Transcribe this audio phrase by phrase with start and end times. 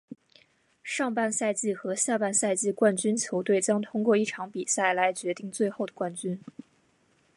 [0.81, 6.41] 上半赛季和下半赛季冠军球队将通过一场比赛来决定最后的冠军。